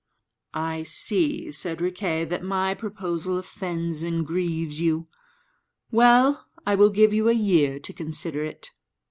[0.55, 5.05] "I see," said Riquet, "that my proposal offends and grieves you.
[5.91, 8.71] Well, I will give you a year to consider it."